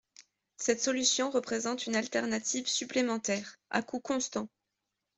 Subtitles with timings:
[0.57, 4.49] Cette solution représente une alternative supplémentaire, à coût constant.